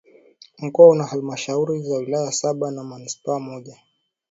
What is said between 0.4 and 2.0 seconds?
Mkoa una Halmashauri za